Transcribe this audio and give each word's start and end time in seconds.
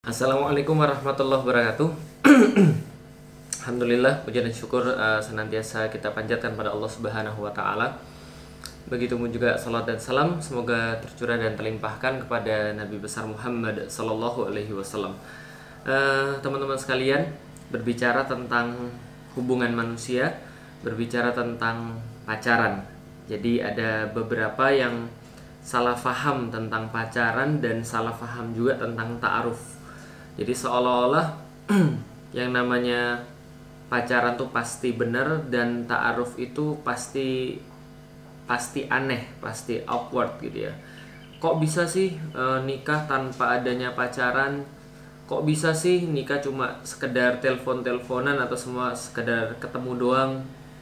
Assalamualaikum 0.00 0.80
warahmatullahi 0.80 1.44
wabarakatuh. 1.44 1.92
Alhamdulillah 3.60 4.24
puji 4.24 4.40
dan 4.40 4.48
syukur 4.48 4.80
uh, 4.80 5.20
senantiasa 5.20 5.92
kita 5.92 6.16
panjatkan 6.16 6.56
pada 6.56 6.72
Allah 6.72 6.88
Subhanahu 6.88 7.44
wa 7.44 7.52
taala. 7.52 8.00
Begitupun 8.88 9.28
juga 9.28 9.60
salat 9.60 9.84
dan 9.84 10.00
salam 10.00 10.40
semoga 10.40 10.96
tercurah 11.04 11.36
dan 11.36 11.52
terlimpahkan 11.52 12.24
kepada 12.24 12.72
Nabi 12.72 12.96
besar 12.96 13.28
Muhammad 13.28 13.92
sallallahu 13.92 14.48
alaihi 14.48 14.72
wasallam. 14.72 15.12
Uh, 15.84 16.32
teman-teman 16.40 16.80
sekalian, 16.80 17.36
berbicara 17.68 18.24
tentang 18.24 18.72
hubungan 19.36 19.68
manusia, 19.76 20.32
berbicara 20.80 21.36
tentang 21.36 22.00
pacaran. 22.24 22.88
Jadi 23.28 23.60
ada 23.60 24.08
beberapa 24.08 24.64
yang 24.72 25.12
salah 25.60 25.92
faham 25.92 26.48
tentang 26.48 26.88
pacaran 26.88 27.60
dan 27.60 27.84
salah 27.84 28.16
faham 28.16 28.56
juga 28.56 28.80
tentang 28.80 29.20
ta'aruf 29.20 29.79
jadi 30.40 30.56
seolah-olah 30.56 31.36
yang 32.38 32.56
namanya 32.56 33.20
pacaran 33.92 34.40
tuh 34.40 34.48
pasti 34.48 34.96
benar 34.96 35.44
dan 35.52 35.84
ta'aruf 35.84 36.40
itu 36.40 36.80
pasti 36.80 37.60
pasti 38.48 38.88
aneh, 38.88 39.36
pasti 39.44 39.84
awkward 39.84 40.40
gitu 40.40 40.64
ya. 40.64 40.72
Kok 41.44 41.60
bisa 41.60 41.84
sih 41.84 42.16
e, 42.16 42.42
nikah 42.64 43.04
tanpa 43.04 43.60
adanya 43.60 43.92
pacaran? 43.92 44.64
Kok 45.28 45.44
bisa 45.44 45.76
sih 45.76 46.08
nikah 46.08 46.40
cuma 46.40 46.80
sekedar 46.88 47.38
telepon-teleponan 47.44 48.40
atau 48.40 48.56
semua 48.56 48.96
sekedar 48.96 49.60
ketemu 49.60 49.92
doang? 50.00 50.32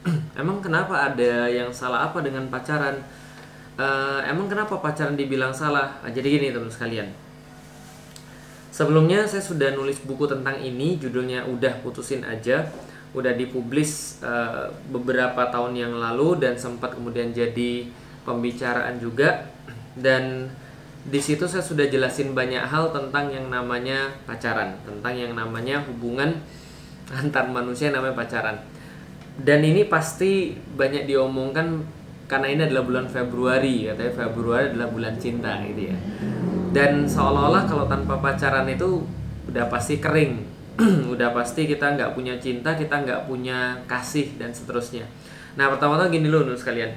emang 0.41 0.63
kenapa 0.63 1.11
ada 1.11 1.51
yang 1.51 1.75
salah 1.75 2.07
apa 2.07 2.23
dengan 2.23 2.47
pacaran? 2.47 2.95
E, 3.75 3.87
emang 4.23 4.47
kenapa 4.47 4.79
pacaran 4.79 5.19
dibilang 5.19 5.51
salah? 5.51 5.99
Nah, 5.99 6.11
jadi 6.15 6.39
gini 6.39 6.55
teman 6.55 6.71
sekalian 6.71 7.28
Sebelumnya 8.69 9.25
saya 9.25 9.41
sudah 9.41 9.73
nulis 9.73 9.97
buku 10.05 10.29
tentang 10.29 10.61
ini, 10.61 11.01
judulnya 11.01 11.45
Udah 11.49 11.81
Putusin 11.81 12.21
Aja. 12.21 12.69
Udah 13.17 13.33
dipublis 13.33 14.21
uh, 14.21 14.69
beberapa 14.93 15.49
tahun 15.49 15.73
yang 15.73 15.93
lalu 15.97 16.37
dan 16.37 16.53
sempat 16.53 16.93
kemudian 16.93 17.33
jadi 17.33 17.89
pembicaraan 18.21 19.01
juga. 19.01 19.49
Dan 19.97 20.53
di 21.01 21.17
situ 21.17 21.49
saya 21.49 21.65
sudah 21.65 21.89
jelasin 21.89 22.37
banyak 22.37 22.61
hal 22.61 22.93
tentang 22.93 23.33
yang 23.33 23.49
namanya 23.49 24.13
pacaran, 24.29 24.77
tentang 24.85 25.17
yang 25.17 25.33
namanya 25.33 25.81
hubungan 25.89 26.37
antar 27.19 27.49
manusia 27.49 27.89
yang 27.89 28.05
namanya 28.05 28.21
pacaran. 28.21 28.61
Dan 29.39 29.65
ini 29.65 29.89
pasti 29.89 30.53
banyak 30.53 31.09
diomongkan 31.09 31.81
karena 32.29 32.47
ini 32.53 32.61
adalah 32.69 32.85
bulan 32.85 33.07
Februari, 33.09 33.89
katanya 33.89 34.13
Februari 34.13 34.69
adalah 34.69 34.93
bulan 34.93 35.17
cinta 35.17 35.57
gitu 35.65 35.89
ya 35.89 35.97
dan 36.69 37.05
seolah-olah 37.05 37.65
kalau 37.65 37.85
tanpa 37.89 38.19
pacaran 38.21 38.69
itu 38.69 39.03
udah 39.49 39.65
pasti 39.67 39.97
kering. 39.97 40.57
Udah 41.11 41.35
pasti 41.35 41.67
kita 41.67 41.91
nggak 41.99 42.15
punya 42.15 42.39
cinta 42.39 42.71
kita 42.71 43.03
nggak 43.03 43.27
punya 43.27 43.75
kasih 43.83 44.39
dan 44.39 44.55
seterusnya. 44.55 45.03
Nah 45.59 45.67
pertama-tama 45.67 46.07
gini 46.07 46.31
dulu 46.31 46.55
sekalian 46.55 46.95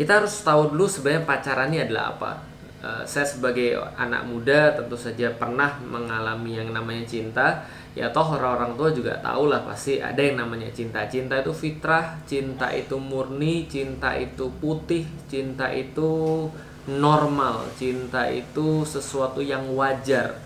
kita 0.00 0.24
harus 0.24 0.40
tahu 0.40 0.72
dulu 0.72 0.88
sebenarnya 0.88 1.28
pacaran 1.28 1.68
ini 1.68 1.84
adalah 1.84 2.16
apa. 2.16 2.32
Uh, 2.80 3.04
saya 3.04 3.28
sebagai 3.28 3.76
anak 4.00 4.24
muda 4.24 4.72
tentu 4.72 4.96
saja 4.96 5.28
pernah 5.36 5.76
mengalami 5.84 6.56
yang 6.56 6.72
namanya 6.72 7.04
cinta. 7.04 7.68
Ya 7.92 8.08
toh 8.08 8.24
orang-orang 8.24 8.80
tua 8.80 8.88
juga 8.96 9.20
tahu 9.20 9.52
lah 9.52 9.60
pasti 9.60 10.00
ada 10.00 10.16
yang 10.16 10.40
namanya 10.40 10.72
cinta. 10.72 11.04
Cinta 11.04 11.36
itu 11.44 11.52
fitrah 11.52 12.16
cinta 12.24 12.72
itu 12.72 12.96
murni 12.96 13.68
cinta 13.68 14.16
itu 14.16 14.48
putih 14.56 15.04
cinta 15.28 15.68
itu 15.68 16.48
normal, 16.88 17.68
cinta 17.76 18.28
itu 18.30 18.86
sesuatu 18.86 19.44
yang 19.44 19.68
wajar. 19.76 20.38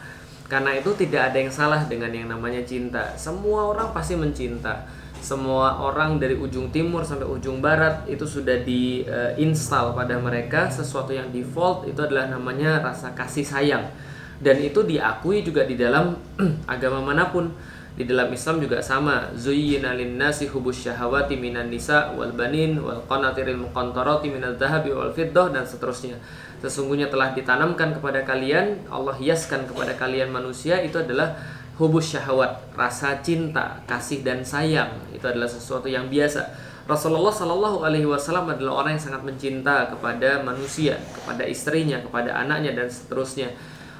Karena 0.50 0.76
itu 0.76 0.92
tidak 0.94 1.32
ada 1.32 1.38
yang 1.40 1.52
salah 1.52 1.82
dengan 1.86 2.10
yang 2.12 2.28
namanya 2.28 2.62
cinta. 2.66 3.14
Semua 3.14 3.70
orang 3.70 3.94
pasti 3.94 4.14
mencinta. 4.14 4.86
Semua 5.24 5.80
orang 5.80 6.20
dari 6.20 6.36
ujung 6.36 6.68
timur 6.68 7.00
sampai 7.00 7.24
ujung 7.24 7.64
barat 7.64 8.04
itu 8.04 8.28
sudah 8.28 8.60
diinstal 8.60 9.96
pada 9.96 10.20
mereka 10.20 10.68
sesuatu 10.68 11.16
yang 11.16 11.32
default 11.32 11.88
itu 11.88 11.96
adalah 12.04 12.28
namanya 12.28 12.84
rasa 12.84 13.16
kasih 13.16 13.46
sayang. 13.46 13.88
Dan 14.36 14.60
itu 14.60 14.84
diakui 14.84 15.40
juga 15.40 15.64
di 15.64 15.80
dalam 15.80 16.12
agama 16.74 17.00
mana 17.00 17.32
pun 17.32 17.48
di 17.94 18.02
dalam 18.02 18.26
Islam 18.34 18.58
juga 18.58 18.82
sama. 18.82 19.30
Zuyyina 19.38 19.94
linnasi 19.94 20.50
hubus 20.50 20.82
syahawati 20.82 21.38
minan 21.38 21.70
nisa 21.70 22.10
wal 22.18 22.34
banin 22.34 22.82
wal 22.82 23.06
qanatiril 23.06 23.70
muqantarati 23.70 24.34
minadz 24.34 24.58
zahabi 24.58 24.90
wal 24.90 25.14
fiddah 25.14 25.54
dan 25.54 25.62
seterusnya. 25.62 26.18
Sesungguhnya 26.58 27.06
telah 27.06 27.30
ditanamkan 27.30 27.94
kepada 27.94 28.26
kalian 28.26 28.82
Allah 28.90 29.14
hiaskan 29.14 29.70
kepada 29.70 29.94
kalian 29.94 30.34
manusia 30.34 30.82
itu 30.82 30.98
adalah 30.98 31.38
hubus 31.78 32.14
syahwat 32.14 32.74
rasa 32.74 33.22
cinta 33.22 33.78
kasih 33.86 34.26
dan 34.26 34.42
sayang. 34.42 34.90
Itu 35.14 35.30
adalah 35.30 35.46
sesuatu 35.46 35.86
yang 35.86 36.10
biasa. 36.10 36.50
Rasulullah 36.84 37.32
Shallallahu 37.32 37.80
Alaihi 37.80 38.04
Wasallam 38.04 38.52
adalah 38.52 38.84
orang 38.84 39.00
yang 39.00 39.04
sangat 39.08 39.22
mencinta 39.24 39.88
kepada 39.88 40.44
manusia, 40.44 41.00
kepada 41.16 41.40
istrinya, 41.48 41.96
kepada 42.04 42.36
anaknya 42.36 42.76
dan 42.76 42.92
seterusnya. 42.92 43.48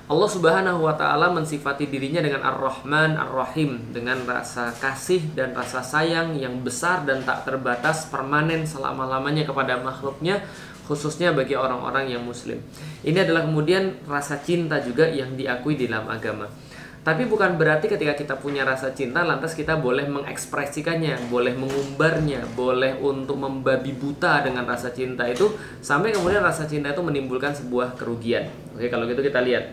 Allah 0.05 0.29
Subhanahu 0.29 0.85
wa 0.85 0.93
taala 0.93 1.33
mensifati 1.33 1.89
dirinya 1.89 2.21
dengan 2.21 2.45
Ar-Rahman 2.45 3.17
Ar-Rahim 3.17 3.89
dengan 3.89 4.21
rasa 4.29 4.69
kasih 4.77 5.33
dan 5.33 5.57
rasa 5.57 5.81
sayang 5.81 6.37
yang 6.37 6.61
besar 6.61 7.09
dan 7.09 7.25
tak 7.25 7.49
terbatas 7.49 8.13
permanen 8.13 8.69
selama-lamanya 8.69 9.49
kepada 9.49 9.81
makhluknya 9.81 10.45
khususnya 10.85 11.33
bagi 11.33 11.57
orang-orang 11.57 12.13
yang 12.13 12.21
muslim. 12.21 12.61
Ini 13.01 13.25
adalah 13.25 13.49
kemudian 13.49 14.05
rasa 14.05 14.45
cinta 14.45 14.77
juga 14.85 15.09
yang 15.09 15.41
diakui 15.41 15.73
di 15.73 15.89
dalam 15.89 16.05
agama. 16.13 16.53
Tapi 17.01 17.25
bukan 17.25 17.57
berarti 17.57 17.89
ketika 17.89 18.13
kita 18.13 18.37
punya 18.37 18.69
rasa 18.69 18.93
cinta 18.93 19.25
lantas 19.25 19.57
kita 19.57 19.81
boleh 19.81 20.05
mengekspresikannya, 20.05 21.33
boleh 21.33 21.57
mengumbarnya, 21.57 22.45
boleh 22.53 23.01
untuk 23.01 23.41
membabi 23.41 23.97
buta 23.97 24.45
dengan 24.45 24.69
rasa 24.69 24.93
cinta 24.93 25.25
itu 25.25 25.49
sampai 25.81 26.13
kemudian 26.13 26.45
rasa 26.45 26.69
cinta 26.69 26.93
itu 26.93 27.01
menimbulkan 27.01 27.57
sebuah 27.57 27.97
kerugian. 27.97 28.64
Oke, 28.75 28.91
kalau 28.91 29.07
gitu 29.07 29.23
kita 29.23 29.41
lihat. 29.47 29.65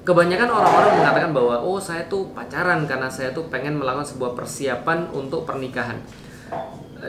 Kebanyakan 0.00 0.48
orang-orang 0.48 0.92
mengatakan 0.96 1.30
bahwa 1.36 1.60
oh 1.60 1.76
saya 1.76 2.08
tuh 2.08 2.32
pacaran 2.32 2.88
karena 2.88 3.12
saya 3.12 3.36
tuh 3.36 3.52
pengen 3.52 3.76
melakukan 3.76 4.08
sebuah 4.08 4.32
persiapan 4.32 5.12
untuk 5.12 5.44
pernikahan. 5.44 6.00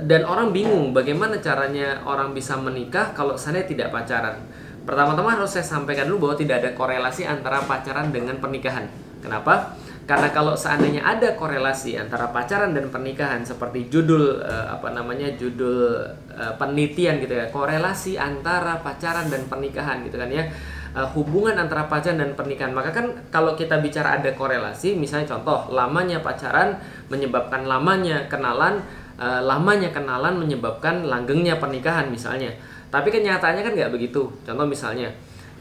Dan 0.03 0.27
orang 0.27 0.51
bingung 0.51 0.91
bagaimana 0.91 1.39
caranya 1.39 2.03
orang 2.03 2.35
bisa 2.35 2.55
menikah 2.59 3.11
kalau 3.11 3.35
saya 3.35 3.63
tidak 3.67 3.91
pacaran 3.91 4.39
Pertama-tama 4.81 5.37
harus 5.37 5.53
saya 5.53 5.61
sampaikan 5.61 6.09
dulu 6.09 6.29
bahwa 6.29 6.35
tidak 6.41 6.65
ada 6.65 6.69
korelasi 6.73 7.21
antara 7.29 7.61
pacaran 7.69 8.09
dengan 8.09 8.41
pernikahan. 8.41 8.89
Kenapa? 9.21 9.77
Karena 10.11 10.27
kalau 10.35 10.59
seandainya 10.59 11.07
ada 11.07 11.39
korelasi 11.39 11.95
antara 11.95 12.27
pacaran 12.35 12.75
dan 12.75 12.91
pernikahan 12.91 13.47
seperti 13.47 13.87
judul 13.87 14.43
uh, 14.43 14.75
apa 14.75 14.91
namanya 14.91 15.31
judul 15.39 16.03
uh, 16.35 16.53
penelitian 16.59 17.23
gitu 17.23 17.31
ya, 17.31 17.47
korelasi 17.47 18.19
antara 18.19 18.83
pacaran 18.83 19.31
dan 19.31 19.47
pernikahan 19.47 20.03
gitu 20.03 20.19
kan 20.19 20.27
ya. 20.27 20.51
Uh, 20.91 21.07
hubungan 21.15 21.55
antara 21.55 21.87
pacaran 21.87 22.19
dan 22.19 22.35
pernikahan. 22.35 22.75
Maka 22.75 22.91
kan 22.91 23.07
kalau 23.31 23.55
kita 23.55 23.79
bicara 23.79 24.19
ada 24.19 24.35
korelasi, 24.35 24.99
misalnya 24.99 25.31
contoh 25.31 25.71
lamanya 25.71 26.19
pacaran 26.19 26.75
menyebabkan 27.07 27.63
lamanya 27.63 28.27
kenalan, 28.27 28.83
uh, 29.15 29.39
lamanya 29.39 29.95
kenalan 29.95 30.35
menyebabkan 30.35 31.07
langgengnya 31.07 31.55
pernikahan 31.55 32.11
misalnya 32.11 32.51
tapi 32.91 33.07
kenyataannya 33.07 33.63
kan 33.63 33.71
nggak 33.71 33.93
begitu. 33.95 34.27
Contoh 34.43 34.67
misalnya, 34.67 35.07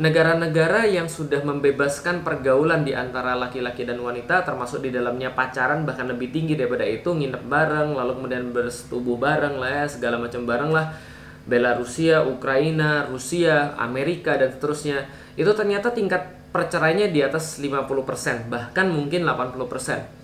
negara-negara 0.00 0.88
yang 0.88 1.12
sudah 1.12 1.44
membebaskan 1.44 2.24
pergaulan 2.24 2.88
di 2.88 2.96
antara 2.96 3.36
laki-laki 3.36 3.84
dan 3.84 4.00
wanita, 4.00 4.48
termasuk 4.48 4.80
di 4.80 4.88
dalamnya 4.88 5.36
pacaran 5.36 5.84
bahkan 5.84 6.08
lebih 6.08 6.32
tinggi 6.32 6.56
daripada 6.56 6.88
itu, 6.88 7.12
nginep 7.12 7.44
bareng, 7.44 7.92
lalu 7.92 8.16
kemudian 8.16 8.48
bersetubuh 8.48 9.20
bareng 9.20 9.60
lah 9.60 9.84
ya, 9.84 9.86
segala 9.92 10.16
macam 10.16 10.48
bareng 10.48 10.72
lah. 10.72 10.96
Belarusia, 11.44 12.24
Ukraina, 12.24 13.12
Rusia, 13.12 13.76
Amerika 13.76 14.40
dan 14.40 14.56
seterusnya. 14.56 15.04
Itu 15.36 15.52
ternyata 15.52 15.92
tingkat 15.92 16.32
perceraiannya 16.48 17.12
di 17.12 17.20
atas 17.20 17.60
50%, 17.60 18.48
bahkan 18.48 18.88
mungkin 18.88 19.28
80%. 19.28 20.19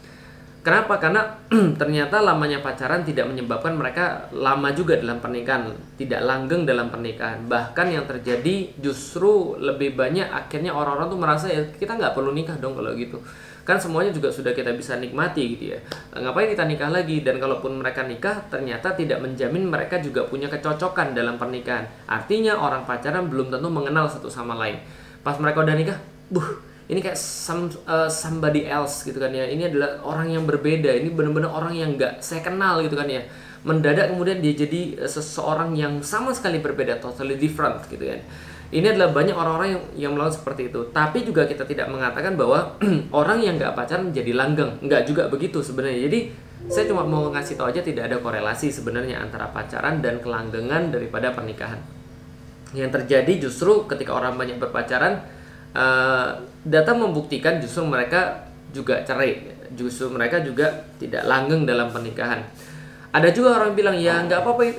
Kenapa? 0.66 0.98
Karena 0.98 1.22
ternyata 1.80 2.18
lamanya 2.26 2.58
pacaran 2.58 3.06
tidak 3.06 3.30
menyebabkan 3.30 3.78
mereka 3.78 4.26
lama 4.34 4.74
juga 4.74 4.98
dalam 4.98 5.22
pernikahan, 5.22 5.70
tidak 5.94 6.26
langgeng 6.26 6.66
dalam 6.66 6.90
pernikahan. 6.90 7.46
Bahkan 7.46 7.86
yang 7.94 8.02
terjadi 8.02 8.74
justru 8.82 9.54
lebih 9.62 9.94
banyak 9.94 10.26
akhirnya 10.26 10.74
orang-orang 10.74 11.06
tuh 11.06 11.20
merasa 11.22 11.46
ya 11.46 11.62
kita 11.70 11.94
nggak 11.94 12.18
perlu 12.18 12.34
nikah 12.34 12.58
dong 12.58 12.74
kalau 12.74 12.98
gitu. 12.98 13.22
Kan 13.62 13.78
semuanya 13.78 14.10
juga 14.10 14.26
sudah 14.34 14.50
kita 14.50 14.74
bisa 14.74 14.98
nikmati 14.98 15.54
gitu 15.54 15.64
ya. 15.70 15.78
Ngapain 16.18 16.50
kita 16.50 16.66
nikah 16.66 16.90
lagi? 16.90 17.22
Dan 17.22 17.38
kalaupun 17.38 17.78
mereka 17.78 18.02
nikah, 18.02 18.50
ternyata 18.50 18.90
tidak 18.98 19.22
menjamin 19.22 19.70
mereka 19.70 20.02
juga 20.02 20.26
punya 20.26 20.50
kecocokan 20.50 21.14
dalam 21.14 21.38
pernikahan. 21.38 21.86
Artinya 22.10 22.58
orang 22.58 22.82
pacaran 22.82 23.30
belum 23.30 23.54
tentu 23.54 23.70
mengenal 23.70 24.10
satu 24.10 24.26
sama 24.26 24.58
lain. 24.58 24.82
Pas 25.22 25.38
mereka 25.38 25.62
udah 25.62 25.78
nikah, 25.78 25.98
buh 26.26 26.74
ini 26.86 27.02
kayak 27.02 27.18
some, 27.18 27.66
uh, 27.90 28.06
somebody 28.06 28.62
else 28.70 29.02
gitu 29.02 29.18
kan 29.18 29.34
ya. 29.34 29.42
Ini 29.42 29.74
adalah 29.74 29.98
orang 30.06 30.30
yang 30.30 30.46
berbeda. 30.46 30.94
Ini 30.94 31.10
benar-benar 31.10 31.50
orang 31.50 31.74
yang 31.74 31.98
nggak 31.98 32.22
saya 32.22 32.46
kenal 32.46 32.78
gitu 32.86 32.94
kan 32.94 33.10
ya. 33.10 33.26
Mendadak 33.66 34.14
kemudian 34.14 34.38
dia 34.38 34.54
jadi 34.54 35.02
uh, 35.02 35.10
seseorang 35.10 35.74
yang 35.74 35.98
sama 36.06 36.30
sekali 36.30 36.62
berbeda 36.62 37.02
totally 37.02 37.34
different 37.34 37.82
gitu 37.90 38.06
kan. 38.06 38.22
Ini 38.70 38.94
adalah 38.94 39.14
banyak 39.14 39.34
orang-orang 39.34 39.68
yang 39.70 39.84
yang 40.06 40.12
melakukan 40.14 40.42
seperti 40.42 40.70
itu. 40.70 40.80
Tapi 40.94 41.26
juga 41.26 41.46
kita 41.50 41.66
tidak 41.66 41.90
mengatakan 41.90 42.38
bahwa 42.38 42.78
orang 43.20 43.42
yang 43.42 43.58
nggak 43.58 43.74
pacaran 43.74 44.14
menjadi 44.14 44.32
langgeng. 44.38 44.78
Nggak 44.86 45.02
juga 45.10 45.26
begitu 45.26 45.58
sebenarnya. 45.66 46.06
Jadi 46.06 46.20
saya 46.70 46.86
cuma 46.86 47.02
mau 47.02 47.30
ngasih 47.34 47.58
tahu 47.58 47.70
aja 47.70 47.82
tidak 47.82 48.10
ada 48.10 48.22
korelasi 48.22 48.70
sebenarnya 48.70 49.22
antara 49.22 49.50
pacaran 49.50 49.98
dan 49.98 50.22
kelanggengan 50.22 50.94
daripada 50.94 51.34
pernikahan. 51.34 51.78
Yang 52.74 53.02
terjadi 53.02 53.50
justru 53.50 53.86
ketika 53.90 54.14
orang 54.14 54.34
banyak 54.34 54.58
berpacaran 54.58 55.22
uh, 55.76 56.40
data 56.64 56.96
membuktikan 56.96 57.60
justru 57.60 57.84
mereka 57.84 58.48
juga 58.72 59.04
cerai 59.04 59.56
justru 59.76 60.08
mereka 60.08 60.40
juga 60.40 60.72
tidak 60.96 61.28
langgeng 61.28 61.68
dalam 61.68 61.92
pernikahan. 61.92 62.40
Ada 63.16 63.32
juga 63.32 63.56
orang 63.56 63.72
bilang 63.72 63.96
ya 63.96 64.20
nggak 64.28 64.44
apa-apa 64.44 64.76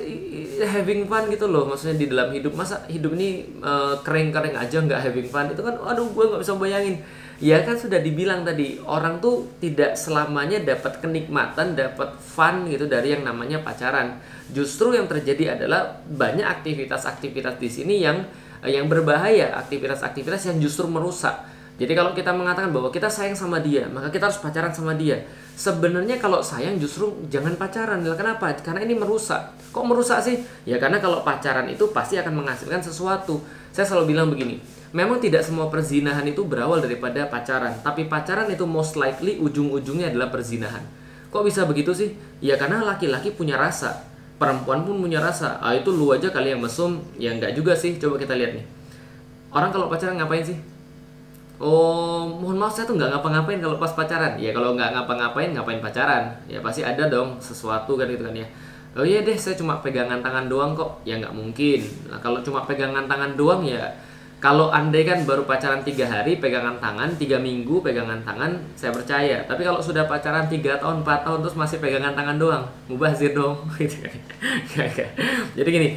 having 0.62 1.10
fun 1.10 1.26
gitu 1.30 1.50
loh 1.50 1.66
maksudnya 1.66 1.98
di 1.98 2.06
dalam 2.06 2.30
hidup. 2.30 2.54
Masa 2.54 2.86
hidup 2.86 3.18
ini 3.18 3.50
uh, 3.66 3.98
kering-kering 4.06 4.54
aja 4.54 4.78
nggak 4.78 5.02
having 5.10 5.30
fun? 5.30 5.50
Itu 5.50 5.66
kan 5.66 5.78
aduh 5.82 6.06
gue 6.14 6.26
nggak 6.34 6.42
bisa 6.46 6.54
bayangin. 6.58 7.02
Ya 7.38 7.62
kan 7.62 7.78
sudah 7.78 8.02
dibilang 8.02 8.42
tadi 8.42 8.82
orang 8.82 9.22
tuh 9.22 9.46
tidak 9.62 9.94
selamanya 9.94 10.58
dapat 10.62 11.02
kenikmatan 11.02 11.78
dapat 11.78 12.18
fun 12.18 12.66
gitu 12.70 12.86
dari 12.86 13.14
yang 13.18 13.26
namanya 13.26 13.62
pacaran. 13.62 14.22
Justru 14.54 14.94
yang 14.94 15.10
terjadi 15.10 15.58
adalah 15.58 16.02
banyak 16.06 16.46
aktivitas-aktivitas 16.46 17.58
di 17.58 17.70
sini 17.70 18.02
yang 18.02 18.26
yang 18.66 18.90
berbahaya 18.90 19.54
aktivitas-aktivitas 19.62 20.50
yang 20.50 20.58
justru 20.58 20.90
merusak 20.90 21.46
jadi 21.78 21.94
kalau 21.94 22.12
kita 22.18 22.34
mengatakan 22.34 22.74
bahwa 22.74 22.90
kita 22.90 23.06
sayang 23.06 23.38
sama 23.38 23.62
dia, 23.62 23.86
maka 23.86 24.10
kita 24.10 24.26
harus 24.26 24.42
pacaran 24.42 24.74
sama 24.74 24.98
dia. 24.98 25.22
Sebenarnya 25.54 26.18
kalau 26.18 26.42
sayang 26.42 26.82
justru 26.82 27.14
jangan 27.30 27.54
pacaran. 27.54 28.02
Kenapa? 28.02 28.50
Karena 28.66 28.82
ini 28.82 28.98
merusak. 28.98 29.54
Kok 29.70 29.86
merusak 29.86 30.26
sih? 30.26 30.42
Ya 30.66 30.82
karena 30.82 30.98
kalau 30.98 31.22
pacaran 31.22 31.70
itu 31.70 31.86
pasti 31.94 32.18
akan 32.18 32.34
menghasilkan 32.34 32.82
sesuatu. 32.82 33.46
Saya 33.70 33.86
selalu 33.86 34.18
bilang 34.18 34.34
begini, 34.34 34.58
memang 34.90 35.22
tidak 35.22 35.46
semua 35.46 35.70
perzinahan 35.70 36.26
itu 36.26 36.42
berawal 36.42 36.82
daripada 36.82 37.30
pacaran, 37.30 37.78
tapi 37.86 38.10
pacaran 38.10 38.50
itu 38.50 38.66
most 38.66 38.98
likely 38.98 39.38
ujung-ujungnya 39.38 40.10
adalah 40.10 40.34
perzinahan. 40.34 40.82
Kok 41.30 41.46
bisa 41.46 41.62
begitu 41.70 41.94
sih? 41.94 42.18
Ya 42.42 42.58
karena 42.58 42.82
laki-laki 42.82 43.30
punya 43.30 43.54
rasa, 43.54 44.02
perempuan 44.38 44.86
pun 44.86 45.02
punya 45.02 45.20
rasa. 45.22 45.58
Ah 45.60 45.74
itu 45.74 45.90
lu 45.94 46.14
aja 46.14 46.30
kali 46.30 46.54
yang 46.54 46.62
mesum, 46.62 47.02
ya 47.18 47.34
enggak 47.34 47.58
juga 47.58 47.74
sih. 47.74 47.98
Coba 47.98 48.22
kita 48.22 48.38
lihat 48.38 48.58
nih. 48.58 48.66
Orang 49.52 49.74
kalau 49.74 49.90
pacaran 49.90 50.18
ngapain 50.18 50.46
sih? 50.46 50.58
Oh, 51.58 52.30
mohon 52.30 52.62
maaf 52.62 52.78
saya 52.78 52.86
tuh 52.86 53.02
nggak 53.02 53.18
ngapa-ngapain 53.18 53.58
kalau 53.58 53.82
pas 53.82 53.90
pacaran. 53.90 54.38
Ya 54.38 54.54
kalau 54.54 54.78
nggak 54.78 54.94
ngapa-ngapain, 54.94 55.58
ngapain 55.58 55.82
pacaran? 55.82 56.38
Ya 56.46 56.62
pasti 56.62 56.86
ada 56.86 57.10
dong 57.10 57.42
sesuatu 57.42 57.98
kan 57.98 58.06
gitu 58.06 58.30
kan 58.30 58.38
ya. 58.38 58.46
Oh 58.98 59.06
iya 59.06 59.26
deh, 59.26 59.38
saya 59.38 59.58
cuma 59.58 59.82
pegangan 59.82 60.22
tangan 60.22 60.46
doang 60.46 60.78
kok. 60.78 61.02
Ya 61.02 61.18
nggak 61.18 61.34
mungkin. 61.34 61.82
Nah 62.10 62.22
kalau 62.22 62.46
cuma 62.46 62.62
pegangan 62.66 63.10
tangan 63.10 63.34
doang 63.34 63.66
ya, 63.66 63.90
kalau 64.38 64.70
andai 64.70 65.02
kan 65.02 65.26
baru 65.26 65.50
pacaran 65.50 65.82
tiga 65.82 66.06
hari 66.06 66.38
pegangan 66.38 66.78
tangan, 66.78 67.10
tiga 67.18 67.42
minggu 67.42 67.82
pegangan 67.82 68.22
tangan, 68.22 68.54
saya 68.78 68.94
percaya. 68.94 69.42
Tapi 69.50 69.66
kalau 69.66 69.82
sudah 69.82 70.06
pacaran 70.06 70.46
tiga 70.46 70.78
tahun, 70.78 71.02
empat 71.02 71.26
tahun 71.26 71.42
terus 71.42 71.58
masih 71.58 71.82
pegangan 71.82 72.14
tangan 72.14 72.38
doang, 72.38 72.64
mubazir 72.86 73.34
dong. 73.34 73.66
Gitu 73.82 74.06
kan. 74.78 75.10
Jadi 75.58 75.70
gini, 75.74 75.90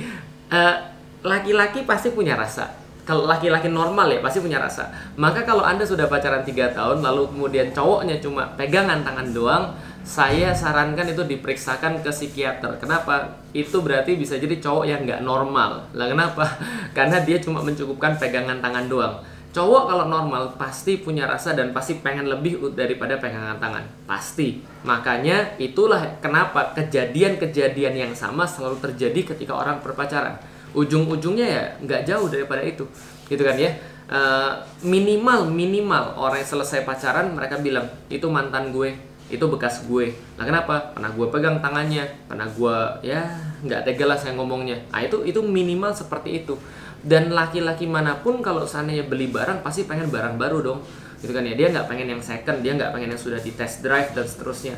eh, 0.48 0.74
laki-laki 1.20 1.84
uh, 1.84 1.86
pasti 1.86 2.16
punya 2.16 2.32
rasa 2.32 2.80
kalau 3.04 3.24
laki-laki 3.24 3.72
normal 3.72 4.12
ya 4.12 4.20
pasti 4.20 4.38
punya 4.44 4.60
rasa. 4.60 4.92
Maka 5.16 5.42
kalau 5.42 5.64
Anda 5.64 5.82
sudah 5.82 6.06
pacaran 6.06 6.44
3 6.44 6.76
tahun 6.76 6.98
lalu 7.00 7.32
kemudian 7.32 7.72
cowoknya 7.72 8.20
cuma 8.20 8.46
pegangan 8.54 9.02
tangan 9.02 9.28
doang, 9.32 9.64
saya 10.00 10.50
sarankan 10.56 11.12
itu 11.12 11.22
diperiksakan 11.24 12.00
ke 12.00 12.10
psikiater. 12.10 12.80
Kenapa? 12.80 13.40
Itu 13.52 13.84
berarti 13.84 14.16
bisa 14.16 14.40
jadi 14.40 14.56
cowok 14.58 14.84
yang 14.88 15.00
nggak 15.04 15.22
normal. 15.22 15.86
Lah 15.92 16.06
kenapa? 16.08 16.44
Karena 16.96 17.20
dia 17.24 17.40
cuma 17.40 17.60
mencukupkan 17.60 18.16
pegangan 18.16 18.58
tangan 18.58 18.86
doang. 18.88 19.14
Cowok 19.50 19.90
kalau 19.90 20.06
normal 20.06 20.54
pasti 20.54 21.02
punya 21.02 21.26
rasa 21.26 21.58
dan 21.58 21.74
pasti 21.74 21.98
pengen 21.98 22.30
lebih 22.30 22.70
daripada 22.70 23.18
pegangan 23.18 23.58
tangan. 23.58 23.82
Pasti. 24.06 24.62
Makanya 24.86 25.58
itulah 25.58 26.22
kenapa 26.22 26.70
kejadian-kejadian 26.78 27.98
yang 27.98 28.12
sama 28.14 28.46
selalu 28.46 28.78
terjadi 28.78 29.34
ketika 29.34 29.58
orang 29.58 29.82
berpacaran 29.82 30.38
ujung-ujungnya 30.74 31.46
ya 31.46 31.64
nggak 31.82 32.02
jauh 32.06 32.28
daripada 32.30 32.62
itu. 32.62 32.86
Gitu 33.26 33.42
kan 33.42 33.56
ya? 33.58 33.70
Uh, 34.10 34.58
minimal 34.82 35.46
minimal 35.46 36.18
orang 36.18 36.42
yang 36.42 36.50
selesai 36.58 36.82
pacaran 36.82 37.30
mereka 37.30 37.62
bilang 37.62 37.86
itu 38.10 38.26
mantan 38.26 38.74
gue 38.74 38.90
itu 39.30 39.44
bekas 39.46 39.86
gue. 39.86 40.10
Nah 40.34 40.42
kenapa? 40.42 40.90
Pernah 40.90 41.14
gue 41.14 41.26
pegang 41.30 41.62
tangannya 41.62 42.10
pernah 42.26 42.50
gue 42.50 42.76
ya 43.06 43.22
nggak 43.62 43.86
tega 43.86 44.04
lah 44.10 44.18
saya 44.18 44.34
ngomongnya. 44.34 44.82
Nah 44.90 45.06
itu 45.06 45.22
itu 45.22 45.38
minimal 45.40 45.94
seperti 45.94 46.42
itu. 46.42 46.58
Dan 47.00 47.32
laki-laki 47.32 47.88
mana 47.88 48.20
pun 48.20 48.44
kalau 48.44 48.68
seandainya 48.68 49.08
beli 49.08 49.30
barang 49.30 49.64
pasti 49.64 49.86
pengen 49.86 50.10
barang 50.10 50.36
baru 50.36 50.58
dong. 50.60 50.80
Gitu 51.22 51.30
kan 51.30 51.46
ya? 51.46 51.54
Dia 51.54 51.70
nggak 51.70 51.86
pengen 51.86 52.18
yang 52.18 52.20
second 52.20 52.60
dia 52.66 52.74
nggak 52.74 52.90
pengen 52.90 53.14
yang 53.14 53.22
sudah 53.22 53.38
di 53.38 53.54
test 53.54 53.86
drive 53.86 54.10
dan 54.10 54.26
seterusnya. 54.26 54.74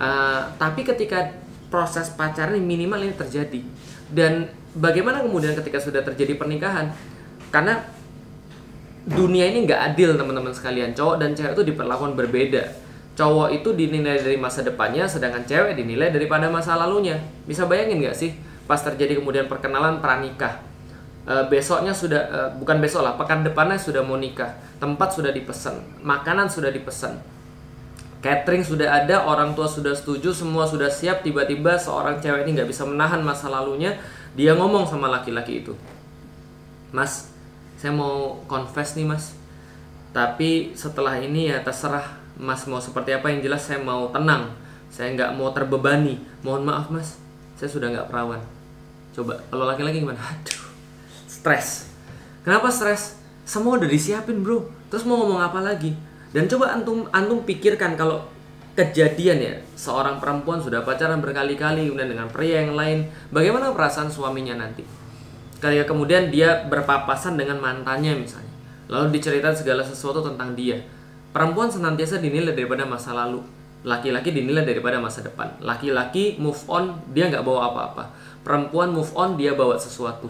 Uh, 0.00 0.48
tapi 0.56 0.80
ketika 0.88 1.36
proses 1.68 2.10
pacaran 2.16 2.56
minimal 2.58 2.98
ini 3.04 3.14
terjadi 3.14 3.60
dan 4.10 4.50
bagaimana 4.74 5.22
kemudian 5.22 5.54
ketika 5.54 5.78
sudah 5.78 6.02
terjadi 6.02 6.38
pernikahan? 6.38 6.90
Karena 7.50 7.82
dunia 9.06 9.48
ini 9.48 9.66
nggak 9.66 9.94
adil 9.94 10.14
teman-teman 10.14 10.54
sekalian. 10.54 10.94
Cowok 10.94 11.16
dan 11.18 11.34
cewek 11.34 11.56
itu 11.56 11.64
diperlakukan 11.74 12.14
berbeda. 12.14 12.62
Cowok 13.18 13.50
itu 13.52 13.74
dinilai 13.74 14.22
dari 14.22 14.38
masa 14.38 14.62
depannya, 14.62 15.04
sedangkan 15.10 15.44
cewek 15.44 15.74
dinilai 15.74 16.14
daripada 16.14 16.46
masa 16.46 16.78
lalunya. 16.78 17.18
Bisa 17.44 17.66
bayangin 17.66 18.00
nggak 18.06 18.16
sih? 18.16 18.32
Pas 18.70 18.78
terjadi 18.78 19.18
kemudian 19.18 19.50
perkenalan 19.50 19.98
pranikah, 19.98 20.62
e, 21.26 21.34
besoknya 21.50 21.90
sudah 21.90 22.22
e, 22.30 22.38
bukan 22.62 22.78
besok 22.78 23.02
lah, 23.02 23.18
pekan 23.18 23.42
depannya 23.42 23.74
sudah 23.74 23.98
mau 24.06 24.14
nikah, 24.14 24.54
tempat 24.78 25.10
sudah 25.10 25.34
dipesan, 25.34 25.82
makanan 26.06 26.46
sudah 26.46 26.70
dipesan, 26.70 27.18
catering 28.20 28.64
sudah 28.64 29.04
ada, 29.04 29.24
orang 29.24 29.56
tua 29.56 29.66
sudah 29.66 29.96
setuju, 29.96 30.32
semua 30.32 30.68
sudah 30.68 30.92
siap. 30.92 31.24
Tiba-tiba 31.24 31.76
seorang 31.80 32.20
cewek 32.20 32.44
ini 32.44 32.60
nggak 32.60 32.68
bisa 32.68 32.84
menahan 32.84 33.24
masa 33.24 33.48
lalunya, 33.48 33.96
dia 34.36 34.54
ngomong 34.54 34.84
sama 34.84 35.08
laki-laki 35.08 35.64
itu 35.64 35.74
mas 36.90 37.30
saya 37.80 37.96
mau 37.96 38.44
confess 38.44 38.92
nih 38.92 39.08
mas. 39.08 39.32
Tapi 40.12 40.76
setelah 40.76 41.16
ini 41.16 41.48
ya 41.48 41.64
terserah 41.64 42.04
mas 42.36 42.68
mau 42.68 42.76
seperti 42.76 43.16
apa. 43.16 43.32
Yang 43.32 43.48
jelas 43.48 43.62
saya 43.64 43.80
mau 43.80 44.12
tenang. 44.12 44.52
Saya 44.92 45.16
nggak 45.16 45.32
mau 45.32 45.48
terbebani. 45.48 46.20
Mohon 46.44 46.62
maaf 46.68 46.92
mas. 46.92 47.16
Saya 47.56 47.72
sudah 47.72 47.88
nggak 47.88 48.12
perawan. 48.12 48.42
Coba 49.16 49.40
kalau 49.48 49.64
laki-laki 49.64 50.04
gimana? 50.04 50.20
Aduh 50.28 50.60
stres. 51.24 51.88
Kenapa 52.44 52.68
stres? 52.68 53.16
Semua 53.48 53.80
udah 53.80 53.88
disiapin 53.88 54.44
bro. 54.44 54.68
Terus 54.92 55.08
mau 55.08 55.16
ngomong 55.24 55.40
apa 55.40 55.64
lagi 55.64 55.96
dan 56.30 56.46
coba 56.46 56.78
antum 56.78 57.10
antum 57.10 57.42
pikirkan 57.42 57.98
kalau 57.98 58.22
kejadian 58.78 59.38
ya 59.42 59.54
seorang 59.74 60.22
perempuan 60.22 60.62
sudah 60.62 60.86
pacaran 60.86 61.18
berkali-kali 61.18 61.90
kemudian 61.90 62.06
dengan 62.06 62.30
pria 62.30 62.62
yang 62.62 62.78
lain 62.78 63.10
bagaimana 63.34 63.74
perasaan 63.74 64.06
suaminya 64.06 64.62
nanti? 64.62 64.86
Ketika 65.60 65.92
kemudian 65.92 66.32
dia 66.32 66.64
berpapasan 66.70 67.36
dengan 67.36 67.58
mantannya 67.60 68.16
misalnya 68.16 68.54
lalu 68.90 69.18
diceritakan 69.18 69.54
segala 69.54 69.82
sesuatu 69.82 70.22
tentang 70.22 70.54
dia. 70.54 70.78
Perempuan 71.30 71.70
senantiasa 71.70 72.18
dinilai 72.18 72.58
daripada 72.58 72.82
masa 72.82 73.14
lalu. 73.14 73.38
Laki-laki 73.86 74.34
dinilai 74.34 74.66
daripada 74.66 74.98
masa 74.98 75.22
depan. 75.22 75.46
Laki-laki 75.62 76.42
move 76.42 76.58
on 76.66 76.98
dia 77.14 77.30
nggak 77.30 77.46
bawa 77.46 77.70
apa-apa. 77.70 78.10
Perempuan 78.42 78.90
move 78.90 79.14
on 79.14 79.38
dia 79.38 79.54
bawa 79.54 79.78
sesuatu 79.78 80.26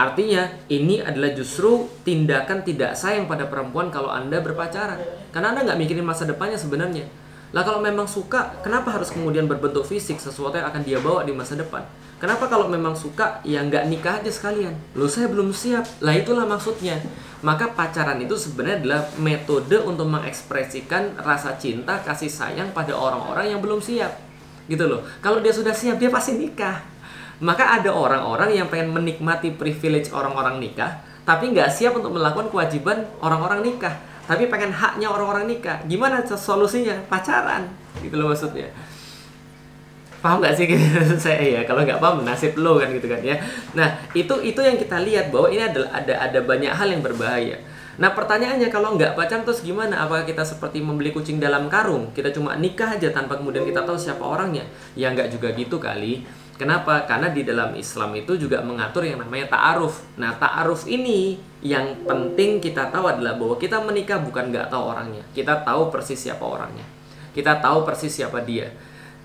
Artinya 0.00 0.48
ini 0.72 1.04
adalah 1.04 1.36
justru 1.36 1.84
tindakan 2.08 2.64
tidak 2.64 2.96
sayang 2.96 3.28
pada 3.28 3.44
perempuan 3.52 3.92
kalau 3.92 4.08
Anda 4.08 4.40
berpacaran. 4.40 4.96
Karena 5.28 5.52
Anda 5.52 5.68
nggak 5.68 5.76
mikirin 5.76 6.08
masa 6.08 6.24
depannya 6.24 6.56
sebenarnya. 6.56 7.04
Lah 7.52 7.60
kalau 7.68 7.84
memang 7.84 8.08
suka, 8.08 8.56
kenapa 8.64 8.96
harus 8.96 9.12
kemudian 9.12 9.44
berbentuk 9.44 9.84
fisik 9.84 10.16
sesuatu 10.16 10.56
yang 10.56 10.72
akan 10.72 10.80
dia 10.88 10.96
bawa 11.04 11.28
di 11.28 11.36
masa 11.36 11.52
depan? 11.52 11.84
Kenapa 12.16 12.48
kalau 12.48 12.72
memang 12.72 12.96
suka, 12.96 13.44
ya 13.44 13.60
nggak 13.60 13.92
nikah 13.92 14.24
aja 14.24 14.32
sekalian? 14.32 14.72
Lo 14.96 15.04
saya 15.04 15.28
belum 15.28 15.52
siap. 15.52 15.84
Lah 16.00 16.16
itulah 16.16 16.48
maksudnya. 16.48 16.96
Maka 17.44 17.68
pacaran 17.76 18.24
itu 18.24 18.40
sebenarnya 18.40 18.80
adalah 18.80 19.02
metode 19.20 19.84
untuk 19.84 20.08
mengekspresikan 20.08 21.20
rasa 21.20 21.60
cinta, 21.60 22.00
kasih 22.00 22.32
sayang 22.32 22.72
pada 22.72 22.96
orang-orang 22.96 23.52
yang 23.52 23.60
belum 23.60 23.84
siap. 23.84 24.16
Gitu 24.64 24.84
loh. 24.88 25.04
Kalau 25.20 25.44
dia 25.44 25.52
sudah 25.52 25.76
siap, 25.76 26.00
dia 26.00 26.08
pasti 26.08 26.40
nikah. 26.40 26.80
Maka 27.40 27.80
ada 27.80 27.88
orang-orang 27.88 28.52
yang 28.52 28.68
pengen 28.68 28.92
menikmati 28.92 29.56
privilege 29.56 30.12
orang-orang 30.12 30.60
nikah, 30.60 31.00
tapi 31.24 31.56
nggak 31.56 31.72
siap 31.72 31.96
untuk 31.96 32.12
melakukan 32.12 32.52
kewajiban 32.52 33.08
orang-orang 33.24 33.64
nikah. 33.64 33.96
Tapi 34.28 34.46
pengen 34.46 34.70
haknya 34.70 35.08
orang-orang 35.10 35.48
nikah. 35.48 35.80
Gimana 35.88 36.22
solusinya? 36.22 36.94
Pacaran 37.08 37.66
gitu 38.04 38.14
loh 38.20 38.30
maksudnya. 38.30 38.68
Paham 40.20 40.44
nggak 40.44 40.52
sih? 40.52 40.68
Saya 41.24 41.40
ya 41.40 41.60
kalau 41.64 41.82
nggak 41.82 41.96
paham 41.96 42.22
nasib 42.28 42.54
lo 42.60 42.76
kan 42.76 42.92
gitu 42.92 43.08
kan 43.08 43.24
ya. 43.24 43.40
Nah 43.72 43.88
itu 44.12 44.36
itu 44.44 44.60
yang 44.60 44.76
kita 44.76 45.00
lihat 45.00 45.32
bahwa 45.32 45.48
ini 45.48 45.64
adalah 45.64 45.96
ada 45.96 46.14
ada 46.20 46.38
banyak 46.44 46.72
hal 46.76 46.88
yang 46.92 47.00
berbahaya. 47.00 47.56
Nah 47.96 48.12
pertanyaannya 48.12 48.68
kalau 48.68 49.00
nggak 49.00 49.16
pacaran 49.16 49.48
terus 49.48 49.64
gimana? 49.64 50.04
Apakah 50.04 50.28
kita 50.28 50.44
seperti 50.44 50.84
membeli 50.84 51.10
kucing 51.10 51.40
dalam 51.40 51.72
karung? 51.72 52.12
Kita 52.12 52.30
cuma 52.36 52.54
nikah 52.54 53.00
aja 53.00 53.08
tanpa 53.10 53.40
kemudian 53.40 53.64
kita 53.64 53.80
tahu 53.82 53.96
siapa 53.96 54.20
orangnya? 54.20 54.68
Ya 54.92 55.08
nggak 55.08 55.32
juga 55.32 55.56
gitu 55.56 55.80
kali 55.80 56.22
Kenapa? 56.60 57.08
Karena 57.08 57.32
di 57.32 57.40
dalam 57.40 57.72
Islam 57.72 58.12
itu 58.20 58.36
juga 58.36 58.60
mengatur 58.60 59.08
yang 59.08 59.16
namanya 59.16 59.56
ta'aruf. 59.56 60.04
Nah, 60.20 60.36
ta'aruf 60.36 60.84
ini 60.84 61.40
yang 61.64 62.04
penting 62.04 62.60
kita 62.60 62.92
tahu 62.92 63.08
adalah 63.08 63.40
bahwa 63.40 63.56
kita 63.56 63.80
menikah 63.80 64.20
bukan 64.20 64.52
nggak 64.52 64.68
tahu 64.68 64.92
orangnya. 64.92 65.24
Kita 65.32 65.64
tahu 65.64 65.88
persis 65.88 66.20
siapa 66.20 66.44
orangnya. 66.44 66.84
Kita 67.32 67.64
tahu 67.64 67.88
persis 67.88 68.12
siapa 68.12 68.44
dia. 68.44 68.68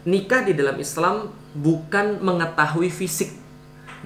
Nikah 0.07 0.47
di 0.47 0.55
dalam 0.55 0.79
Islam 0.79 1.27
bukan 1.59 2.23
mengetahui 2.23 2.87
fisik. 2.87 3.35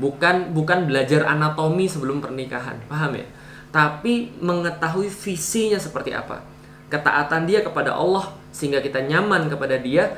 Bukan 0.02 0.50
bukan 0.58 0.90
belajar 0.90 1.30
anatomi 1.30 1.86
sebelum 1.86 2.26
pernikahan. 2.26 2.82
Paham 2.90 3.14
ya? 3.14 3.30
Tapi 3.70 4.42
mengetahui 4.42 5.06
visinya 5.06 5.78
seperti 5.78 6.18
apa. 6.18 6.42
Ketaatan 6.90 7.46
dia 7.46 7.62
kepada 7.62 7.94
Allah 7.94 8.34
sehingga 8.50 8.82
kita 8.82 9.06
nyaman 9.06 9.54
kepada 9.54 9.78
dia 9.78 10.18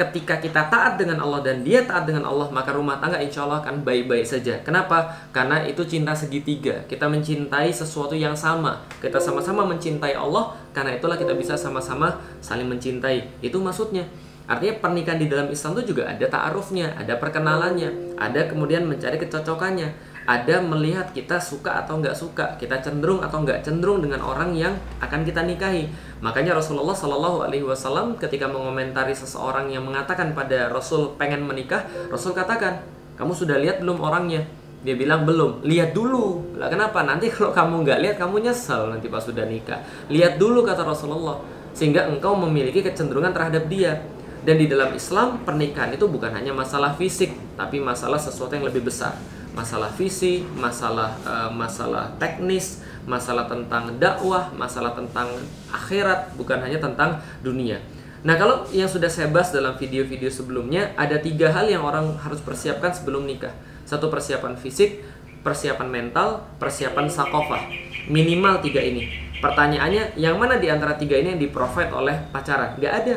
ketika 0.00 0.40
kita 0.40 0.72
taat 0.72 0.96
dengan 0.96 1.20
Allah 1.20 1.44
dan 1.44 1.60
dia 1.60 1.84
taat 1.84 2.08
dengan 2.08 2.24
Allah 2.24 2.48
maka 2.48 2.72
rumah 2.72 2.96
tangga 2.96 3.20
insya 3.20 3.44
Allah 3.44 3.60
akan 3.60 3.84
baik-baik 3.84 4.24
saja. 4.24 4.56
Kenapa? 4.64 5.12
karena 5.36 5.60
itu 5.68 5.84
cinta 5.84 6.16
segitiga. 6.16 6.80
Kita 6.88 7.04
mencintai 7.04 7.68
sesuatu 7.68 8.16
yang 8.16 8.32
sama. 8.32 8.80
Kita 9.04 9.20
sama-sama 9.20 9.68
mencintai 9.68 10.16
Allah 10.16 10.56
karena 10.72 10.96
itulah 10.96 11.20
kita 11.20 11.36
bisa 11.36 11.54
sama-sama 11.60 12.16
saling 12.40 12.66
mencintai. 12.66 13.44
Itu 13.44 13.60
maksudnya. 13.60 14.08
Artinya 14.50 14.82
pernikahan 14.82 15.22
di 15.22 15.30
dalam 15.30 15.46
Islam 15.46 15.78
itu 15.78 15.94
juga 15.94 16.10
ada 16.10 16.26
ta'arufnya, 16.26 16.98
ada 16.98 17.14
perkenalannya, 17.22 18.18
ada 18.18 18.50
kemudian 18.50 18.82
mencari 18.82 19.14
kecocokannya 19.22 20.09
ada 20.28 20.60
melihat 20.60 21.08
kita 21.16 21.40
suka 21.40 21.80
atau 21.80 21.96
nggak 21.96 22.12
suka, 22.12 22.54
kita 22.60 22.84
cenderung 22.84 23.24
atau 23.24 23.40
nggak 23.40 23.64
cenderung 23.64 24.04
dengan 24.04 24.20
orang 24.20 24.52
yang 24.52 24.76
akan 25.00 25.24
kita 25.24 25.40
nikahi. 25.48 25.88
Makanya 26.20 26.60
Rasulullah 26.60 26.92
Shallallahu 26.92 27.48
Alaihi 27.48 27.64
Wasallam 27.64 28.20
ketika 28.20 28.44
mengomentari 28.44 29.16
seseorang 29.16 29.72
yang 29.72 29.88
mengatakan 29.88 30.36
pada 30.36 30.68
Rasul 30.68 31.16
pengen 31.16 31.48
menikah, 31.48 31.88
Rasul 32.12 32.36
katakan, 32.36 32.84
kamu 33.16 33.32
sudah 33.32 33.56
lihat 33.56 33.80
belum 33.80 33.96
orangnya? 34.00 34.44
Dia 34.80 34.96
bilang 34.96 35.28
belum. 35.28 35.64
Lihat 35.64 35.92
dulu. 35.92 36.56
Lah 36.56 36.68
kenapa? 36.68 37.04
Nanti 37.04 37.28
kalau 37.34 37.52
kamu 37.56 37.84
nggak 37.84 37.98
lihat, 38.04 38.16
kamu 38.20 38.44
nyesel 38.44 38.92
nanti 38.92 39.08
pas 39.08 39.24
sudah 39.24 39.48
nikah. 39.48 39.80
Lihat 40.12 40.36
dulu 40.36 40.64
kata 40.64 40.84
Rasulullah, 40.84 41.40
sehingga 41.72 42.08
engkau 42.08 42.36
memiliki 42.36 42.84
kecenderungan 42.84 43.32
terhadap 43.32 43.68
dia. 43.72 44.04
Dan 44.40 44.56
di 44.56 44.64
dalam 44.64 44.96
Islam 44.96 45.44
pernikahan 45.44 45.92
itu 45.92 46.08
bukan 46.08 46.32
hanya 46.32 46.56
masalah 46.56 46.96
fisik, 46.96 47.36
tapi 47.60 47.76
masalah 47.76 48.16
sesuatu 48.16 48.56
yang 48.56 48.64
lebih 48.64 48.88
besar 48.88 49.12
masalah 49.52 49.90
visi, 49.94 50.46
masalah 50.54 51.16
uh, 51.26 51.50
masalah 51.50 52.14
teknis, 52.22 52.82
masalah 53.06 53.50
tentang 53.50 53.98
dakwah, 53.98 54.50
masalah 54.54 54.94
tentang 54.94 55.26
akhirat, 55.70 56.34
bukan 56.38 56.62
hanya 56.62 56.78
tentang 56.78 57.18
dunia. 57.42 57.82
Nah, 58.20 58.36
kalau 58.36 58.68
yang 58.68 58.86
sudah 58.86 59.08
saya 59.08 59.32
bahas 59.32 59.48
dalam 59.48 59.80
video-video 59.80 60.28
sebelumnya, 60.28 60.92
ada 60.94 61.16
tiga 61.16 61.48
hal 61.56 61.72
yang 61.72 61.80
orang 61.80 62.20
harus 62.20 62.38
persiapkan 62.44 62.92
sebelum 62.92 63.24
nikah. 63.24 63.56
Satu 63.88 64.12
persiapan 64.12 64.60
fisik, 64.60 65.00
persiapan 65.40 65.88
mental, 65.88 66.44
persiapan 66.60 67.08
sakofah. 67.08 67.64
Minimal 68.12 68.60
tiga 68.60 68.84
ini. 68.84 69.08
Pertanyaannya, 69.40 70.20
yang 70.20 70.36
mana 70.36 70.60
di 70.60 70.68
antara 70.68 71.00
tiga 71.00 71.16
ini 71.16 71.32
yang 71.32 71.40
di-provide 71.40 71.88
oleh 71.96 72.16
pacaran? 72.28 72.76
Gak 72.76 72.92
ada 72.92 73.14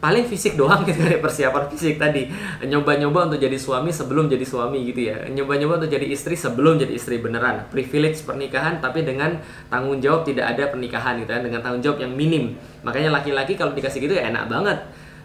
paling 0.00 0.24
fisik 0.24 0.56
doang 0.56 0.82
gitu 0.88 0.96
kan 0.96 1.20
persiapan 1.20 1.68
fisik 1.68 2.00
tadi. 2.00 2.32
Nyoba-nyoba 2.64 3.28
untuk 3.28 3.38
jadi 3.38 3.54
suami 3.60 3.92
sebelum 3.92 4.32
jadi 4.32 4.42
suami 4.48 4.88
gitu 4.88 5.12
ya. 5.12 5.28
Nyoba-nyoba 5.28 5.84
untuk 5.84 5.92
jadi 5.92 6.08
istri 6.08 6.34
sebelum 6.34 6.80
jadi 6.80 6.96
istri 6.96 7.20
beneran. 7.20 7.68
Privilege 7.68 8.24
pernikahan 8.24 8.80
tapi 8.80 9.04
dengan 9.04 9.38
tanggung 9.68 10.00
jawab 10.00 10.24
tidak 10.24 10.56
ada 10.56 10.72
pernikahan 10.72 11.20
gitu 11.20 11.30
kan 11.30 11.44
dengan 11.44 11.60
tanggung 11.60 11.84
jawab 11.84 12.00
yang 12.00 12.16
minim. 12.16 12.56
Makanya 12.82 13.12
laki-laki 13.12 13.54
kalau 13.54 13.76
dikasih 13.76 14.00
gitu 14.08 14.16
ya 14.16 14.32
enak 14.32 14.48
banget. 14.48 14.80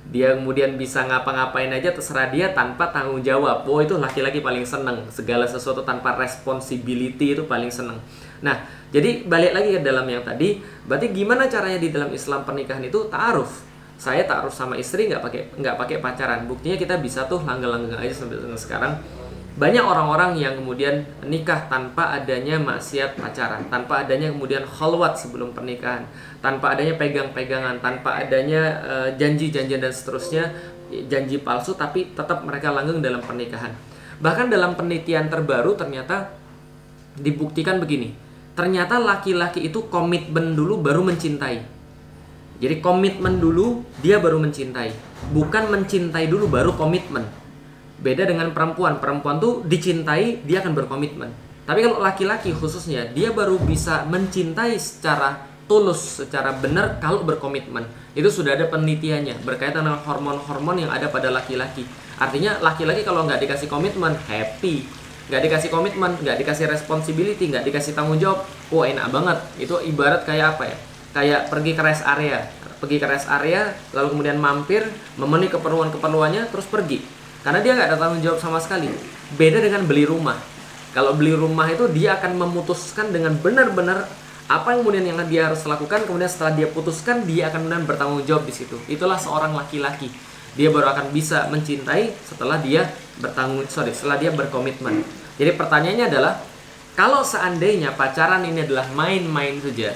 Dia 0.06 0.38
kemudian 0.38 0.78
bisa 0.78 1.02
ngapa-ngapain 1.02 1.72
aja 1.74 1.90
terserah 1.90 2.30
dia 2.30 2.54
tanpa 2.54 2.94
tanggung 2.94 3.26
jawab. 3.26 3.66
Oh 3.66 3.82
itu 3.82 3.98
laki-laki 3.98 4.44
paling 4.44 4.68
seneng. 4.68 5.08
Segala 5.10 5.50
sesuatu 5.50 5.82
tanpa 5.82 6.14
responsibility 6.20 7.34
itu 7.34 7.48
paling 7.48 7.72
seneng. 7.72 7.98
Nah 8.44 8.68
jadi 8.92 9.24
balik 9.26 9.56
lagi 9.56 9.70
ke 9.80 9.82
dalam 9.82 10.06
yang 10.06 10.22
tadi. 10.22 10.60
Berarti 10.86 11.16
gimana 11.16 11.48
caranya 11.48 11.80
di 11.80 11.90
dalam 11.90 12.12
Islam 12.12 12.44
pernikahan 12.44 12.84
itu 12.86 13.08
taaruf 13.08 13.75
saya 13.96 14.28
taruh 14.28 14.52
sama 14.52 14.76
istri 14.76 15.08
nggak 15.08 15.24
pakai 15.24 15.42
nggak 15.56 15.76
pakai 15.80 15.98
pacaran. 16.04 16.44
Buktinya 16.46 16.76
kita 16.76 17.00
bisa 17.00 17.26
tuh 17.26 17.42
langgeng-langgeng 17.44 17.96
aja 18.00 18.14
sampai 18.14 18.38
sekarang. 18.60 18.94
Banyak 19.56 19.88
orang-orang 19.88 20.36
yang 20.36 20.60
kemudian 20.60 21.08
nikah 21.24 21.72
tanpa 21.72 22.12
adanya 22.12 22.60
maksiat 22.60 23.16
pacaran 23.16 23.64
tanpa 23.72 24.04
adanya 24.04 24.28
kemudian 24.28 24.68
khalwat 24.68 25.16
sebelum 25.16 25.56
pernikahan 25.56 26.04
tanpa 26.44 26.76
adanya 26.76 27.00
pegang-pegangan 27.00 27.80
tanpa 27.80 28.20
adanya 28.20 28.84
uh, 28.84 29.10
janji-janjian 29.16 29.80
dan 29.80 29.96
seterusnya 29.96 30.52
janji 31.08 31.40
palsu 31.40 31.72
tapi 31.72 32.12
tetap 32.12 32.44
mereka 32.44 32.76
langgeng 32.76 33.00
dalam 33.00 33.24
pernikahan. 33.24 33.72
Bahkan 34.20 34.52
dalam 34.52 34.76
penelitian 34.76 35.32
terbaru 35.32 35.80
ternyata 35.80 36.36
dibuktikan 37.16 37.80
begini 37.80 38.12
ternyata 38.56 39.00
laki-laki 39.00 39.68
itu 39.68 39.88
komitmen 39.92 40.56
dulu 40.56 40.80
baru 40.80 41.04
mencintai 41.04 41.75
jadi 42.56 42.80
komitmen 42.80 43.44
dulu 43.44 43.84
dia 44.00 44.16
baru 44.24 44.40
mencintai, 44.40 44.96
bukan 45.36 45.68
mencintai 45.68 46.32
dulu 46.32 46.48
baru 46.48 46.72
komitmen. 46.80 47.28
Beda 48.00 48.24
dengan 48.24 48.52
perempuan, 48.56 49.04
perempuan 49.04 49.44
tuh 49.44 49.64
dicintai 49.68 50.44
dia 50.48 50.64
akan 50.64 50.72
berkomitmen. 50.72 51.30
Tapi 51.66 51.80
kalau 51.82 52.00
laki-laki 52.00 52.54
khususnya 52.56 53.10
dia 53.12 53.34
baru 53.34 53.60
bisa 53.60 54.06
mencintai 54.08 54.78
secara 54.78 55.50
tulus, 55.66 56.22
secara 56.24 56.54
benar 56.56 57.02
kalau 57.02 57.26
berkomitmen. 57.26 57.84
Itu 58.14 58.32
sudah 58.32 58.56
ada 58.56 58.70
penelitiannya 58.70 59.44
berkaitan 59.44 59.84
dengan 59.84 60.00
hormon-hormon 60.06 60.86
yang 60.86 60.92
ada 60.94 61.12
pada 61.12 61.34
laki-laki. 61.34 61.84
Artinya 62.16 62.62
laki-laki 62.64 63.04
kalau 63.04 63.28
nggak 63.28 63.44
dikasih 63.44 63.68
komitmen 63.68 64.16
happy, 64.30 64.88
nggak 65.28 65.42
dikasih 65.44 65.70
komitmen, 65.74 66.16
nggak 66.22 66.38
dikasih 66.40 66.72
responsibility, 66.72 67.52
nggak 67.52 67.68
dikasih 67.68 67.98
tanggung 67.98 68.22
jawab, 68.22 68.46
wah 68.72 68.86
enak 68.86 69.12
banget. 69.12 69.38
Itu 69.60 69.82
ibarat 69.84 70.24
kayak 70.24 70.56
apa 70.56 70.64
ya? 70.72 70.78
Kayak 71.16 71.48
pergi 71.48 71.72
ke 71.72 71.82
rest 71.82 72.04
area. 72.04 72.44
Pergi 72.76 73.00
ke 73.00 73.08
rest 73.08 73.32
area 73.32 73.72
lalu 73.96 74.12
kemudian 74.12 74.36
mampir 74.36 74.84
memenuhi 75.16 75.48
keperluan 75.48 75.88
keperluannya 75.96 76.52
terus 76.52 76.68
pergi. 76.68 77.00
Karena 77.40 77.64
dia 77.64 77.72
nggak 77.72 77.88
ada 77.96 77.98
tanggung 77.98 78.20
jawab 78.20 78.40
sama 78.44 78.60
sekali. 78.60 78.92
Beda 79.40 79.64
dengan 79.64 79.88
beli 79.88 80.04
rumah. 80.04 80.36
Kalau 80.92 81.16
beli 81.16 81.32
rumah 81.32 81.72
itu 81.72 81.88
dia 81.96 82.20
akan 82.20 82.36
memutuskan 82.36 83.16
dengan 83.16 83.40
benar-benar 83.40 84.12
apa 84.46 84.76
yang 84.76 84.86
kemudian 84.86 85.06
yang 85.10 85.18
dia 85.26 85.50
harus 85.50 85.66
lakukan 85.66 86.06
kemudian 86.06 86.30
setelah 86.30 86.54
dia 86.54 86.70
putuskan 86.70 87.26
dia 87.26 87.50
akan 87.50 87.66
kemudian 87.66 87.84
bertanggung 87.88 88.22
jawab 88.28 88.44
di 88.44 88.54
situ. 88.54 88.76
Itulah 88.92 89.16
seorang 89.16 89.56
laki-laki. 89.56 90.12
Dia 90.56 90.72
baru 90.72 90.92
akan 90.92 91.12
bisa 91.16 91.48
mencintai 91.52 92.16
setelah 92.28 92.60
dia 92.60 92.92
bertanggung 93.24 93.64
sorry 93.72 93.96
setelah 93.96 94.20
dia 94.20 94.32
berkomitmen. 94.36 95.04
Jadi 95.36 95.52
pertanyaannya 95.56 96.06
adalah 96.12 96.34
kalau 96.96 97.28
seandainya 97.28 97.92
pacaran 97.92 98.48
ini 98.48 98.64
adalah 98.64 98.88
main-main 98.96 99.60
saja 99.60 99.92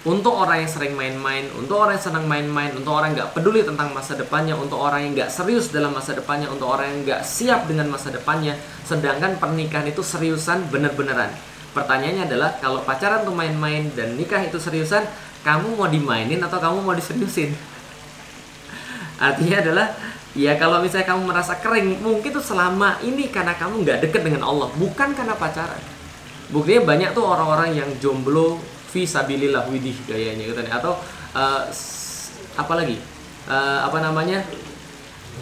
untuk 0.00 0.32
orang 0.32 0.64
yang 0.64 0.70
sering 0.72 0.96
main-main, 0.96 1.44
untuk 1.60 1.76
orang 1.76 2.00
yang 2.00 2.04
senang 2.08 2.24
main-main, 2.24 2.72
untuk 2.72 2.96
orang 2.96 3.12
yang 3.12 3.20
nggak 3.20 3.32
peduli 3.36 3.60
tentang 3.60 3.92
masa 3.92 4.16
depannya, 4.16 4.56
untuk 4.56 4.80
orang 4.80 5.04
yang 5.04 5.12
nggak 5.12 5.28
serius 5.28 5.68
dalam 5.68 5.92
masa 5.92 6.16
depannya, 6.16 6.48
untuk 6.48 6.72
orang 6.72 6.88
yang 6.88 7.00
nggak 7.04 7.20
siap 7.20 7.68
dengan 7.68 7.92
masa 7.92 8.08
depannya, 8.08 8.56
sedangkan 8.88 9.36
pernikahan 9.36 9.92
itu 9.92 10.00
seriusan 10.00 10.72
bener-beneran. 10.72 11.28
Pertanyaannya 11.76 12.32
adalah 12.32 12.56
kalau 12.64 12.80
pacaran 12.80 13.28
tuh 13.28 13.36
main-main 13.36 13.92
dan 13.92 14.16
nikah 14.16 14.40
itu 14.40 14.56
seriusan, 14.56 15.04
kamu 15.44 15.76
mau 15.76 15.84
dimainin 15.84 16.40
atau 16.40 16.56
kamu 16.56 16.80
mau 16.80 16.96
diseriusin? 16.96 17.52
Artinya 19.20 19.60
adalah 19.60 19.86
ya 20.32 20.56
kalau 20.56 20.80
misalnya 20.80 21.12
kamu 21.12 21.28
merasa 21.28 21.60
kering, 21.60 22.00
mungkin 22.00 22.32
tuh 22.32 22.40
selama 22.40 22.96
ini 23.04 23.28
karena 23.28 23.52
kamu 23.52 23.84
nggak 23.84 24.08
deket 24.08 24.24
dengan 24.24 24.48
Allah, 24.48 24.72
bukan 24.80 25.12
karena 25.12 25.36
pacaran. 25.36 25.84
Buktinya 26.48 26.88
banyak 26.88 27.12
tuh 27.12 27.28
orang-orang 27.28 27.76
yang 27.76 27.90
jomblo 28.00 28.79
visabilillah 28.90 29.70
widih 29.70 29.94
gayanya 30.04 30.44
gitu 30.50 30.60
atau 30.66 30.98
uh, 31.34 31.62
apa 32.58 32.72
lagi? 32.74 32.98
Uh, 33.46 33.80
apa 33.86 33.98
namanya? 34.02 34.42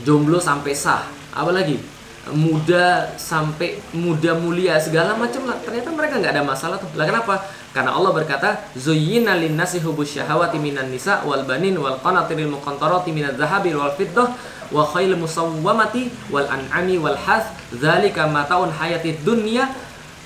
Jomblo 0.04 0.38
sampai 0.38 0.76
sah. 0.76 1.08
Apa 1.34 1.50
lagi? 1.50 1.80
Muda 2.28 3.16
sampai 3.16 3.80
muda 3.96 4.36
mulia 4.36 4.76
segala 4.76 5.16
macam 5.16 5.48
lah. 5.48 5.56
Ternyata 5.64 5.88
mereka 5.96 6.20
nggak 6.20 6.32
ada 6.36 6.44
masalah 6.44 6.76
tuh. 6.76 6.92
Lah 6.92 7.08
kenapa? 7.08 7.40
Karena 7.72 7.96
Allah 7.96 8.12
berkata 8.12 8.68
zuyyina 8.76 9.36
linnasi 9.40 9.80
hubus 9.80 10.12
syahawati 10.12 10.60
minan 10.60 10.92
nisa 10.92 11.24
wal 11.24 11.44
banin 11.48 11.76
wal 11.80 11.96
qanatiril 12.00 12.52
muqantarati 12.52 13.12
minadz 13.16 13.40
zahabi 13.40 13.72
wal 13.72 13.92
fiddah 13.96 14.36
wa 14.68 14.84
khayl 14.92 15.16
musawwamati 15.16 16.12
wal 16.28 16.44
an'ami 16.44 17.00
wal 17.00 17.16
hath. 17.16 17.48
Dzalika 17.72 18.28
mataun 18.28 18.68
hayatid 18.76 19.24
dunya. 19.24 19.72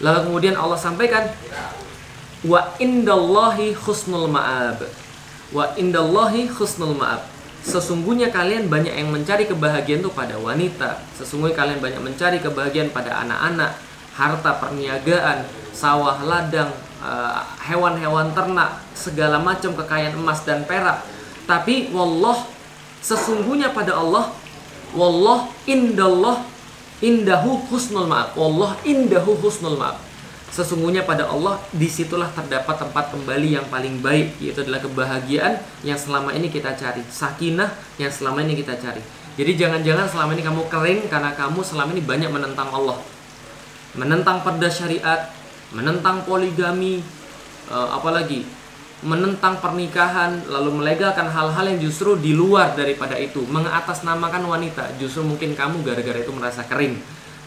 Lalu 0.02 0.26
kemudian 0.26 0.59
Allah 0.59 0.79
sampaikan 0.79 1.31
wa 2.47 2.75
indallahi 2.79 3.75
husnul 3.75 4.31
ma'ab. 4.31 4.83
Wa 5.55 5.75
indallahi 5.79 6.51
husnul 6.51 6.95
ma'ab. 6.99 7.27
Sesungguhnya 7.63 8.35
kalian 8.35 8.67
banyak 8.67 8.91
yang 8.91 9.15
mencari 9.15 9.47
kebahagiaan 9.47 10.03
itu 10.03 10.11
pada 10.11 10.35
wanita. 10.35 10.99
Sesungguhnya 11.15 11.55
kalian 11.55 11.79
banyak 11.79 12.03
mencari 12.03 12.43
kebahagiaan 12.43 12.91
pada 12.91 13.23
anak-anak. 13.23 13.79
Harta 14.13 14.61
perniagaan 14.61 15.47
sawah 15.73 16.21
ladang 16.27 16.69
eh, 17.01 17.41
hewan-hewan 17.71 18.35
ternak 18.37 18.83
segala 18.93 19.41
macam 19.41 19.73
kekayaan 19.79 20.19
emas 20.19 20.43
dan 20.45 20.67
perak. 20.69 21.01
Tapi 21.47 21.95
wallah 21.95 22.45
sesungguhnya 23.01 23.73
pada 23.73 23.97
Allah 23.97 24.35
wallah 24.93 25.49
indallah 25.65 26.45
Indahu 27.03 27.67
husnul 27.67 28.07
ma'ab. 28.07 28.39
Allah 28.39 28.79
indahu 28.87 29.35
husnul 29.43 29.75
ma'ab. 29.75 29.99
Sesungguhnya 30.53 31.09
pada 31.09 31.33
Allah 31.33 31.57
di 31.73 31.89
situlah 31.89 32.29
terdapat 32.29 32.77
tempat 32.77 33.09
kembali 33.09 33.57
yang 33.57 33.67
paling 33.73 34.05
baik 34.05 34.37
yaitu 34.37 34.61
adalah 34.61 34.85
kebahagiaan 34.85 35.57
yang 35.81 35.97
selama 35.97 36.37
ini 36.37 36.53
kita 36.53 36.77
cari, 36.77 37.01
sakinah 37.09 37.73
yang 37.97 38.13
selama 38.13 38.45
ini 38.45 38.61
kita 38.61 38.77
cari. 38.77 39.01
Jadi 39.33 39.57
jangan-jangan 39.57 40.13
selama 40.13 40.37
ini 40.37 40.45
kamu 40.45 40.63
kering 40.69 41.01
karena 41.09 41.33
kamu 41.33 41.65
selama 41.65 41.97
ini 41.97 42.05
banyak 42.05 42.29
menentang 42.29 42.69
Allah, 42.69 43.01
menentang 43.97 44.45
perda 44.45 44.69
syariat, 44.69 45.33
menentang 45.73 46.29
poligami, 46.29 47.01
uh, 47.73 47.97
apalagi 47.97 48.45
menentang 49.03 49.59
pernikahan, 49.59 50.47
lalu 50.47 50.79
melegalkan 50.79 51.27
hal-hal 51.27 51.65
yang 51.65 51.81
justru 51.83 52.15
di 52.21 52.37
luar 52.37 52.79
daripada 52.79 53.19
itu, 53.19 53.43
mengatasnamakan 53.51 54.47
wanita. 54.47 54.95
Justru 55.01 55.27
mungkin 55.27 55.59
kamu 55.59 55.83
gara-gara 55.83 56.23
itu 56.23 56.31
merasa 56.31 56.63
kering. 56.63 56.95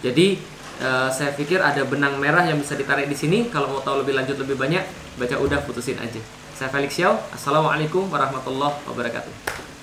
Jadi 0.04 0.36
uh, 0.82 1.08
saya 1.12 1.32
pikir 1.36 1.62
ada 1.62 1.84
benang 1.86 2.17
merah 2.17 2.44
yang 2.48 2.60
bisa 2.60 2.74
ditarik 2.74 3.08
di 3.08 3.17
sini. 3.17 3.48
Kalau 3.51 3.72
mau 3.72 3.82
tahu 3.84 4.01
lebih 4.03 4.15
lanjut 4.17 4.36
lebih 4.39 4.58
banyak, 4.58 4.84
baca 5.20 5.36
udah 5.39 5.60
putusin 5.63 6.00
aja. 6.00 6.20
Saya 6.55 6.72
Felix 6.72 6.96
Xiao. 6.96 7.20
Assalamualaikum 7.36 8.08
warahmatullahi 8.08 8.79
wabarakatuh. 8.88 9.75